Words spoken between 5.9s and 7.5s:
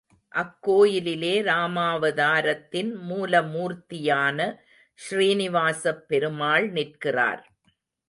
பெருமாள் நிற்கிறார்.